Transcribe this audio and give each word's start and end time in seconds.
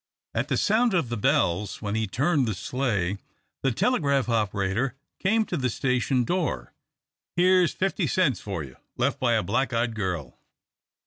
At 0.33 0.47
the 0.47 0.57
sound 0.57 0.95
of 0.95 1.09
the 1.09 1.15
bells 1.15 1.79
when 1.79 1.93
he 1.93 2.07
turned 2.07 2.47
the 2.47 2.55
sleigh, 2.55 3.19
the 3.61 3.71
telegraph 3.71 4.27
operator 4.29 4.95
came 5.19 5.45
to 5.45 5.57
the 5.57 5.69
station 5.69 6.23
door. 6.23 6.73
"Here's 7.35 7.71
fifty 7.73 8.07
cents 8.07 8.39
for 8.39 8.63
you, 8.63 8.77
left 8.97 9.19
by 9.19 9.33
a 9.33 9.43
black 9.43 9.73
eyed 9.73 9.93
girl." 9.93 10.39